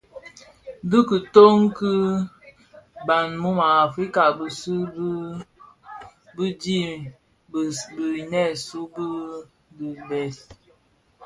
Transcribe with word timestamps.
Dhi 0.89 0.99
kitoň 1.07 1.57
ki 1.77 1.91
bhan 3.05 3.29
mu 3.41 3.51
u 3.59 3.61
Africa 3.85 4.23
Bizizig 4.37 5.43
bii 6.35 6.53
dhi 6.61 6.77
binèsun 7.99 8.85
bii 8.93 9.43
bi 9.75 9.87
bès. 10.07 10.35